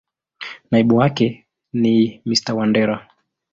Naibu 0.71 0.97
wake 0.97 1.45
ni 1.73 2.21
Mr.Wandera. 2.25 3.07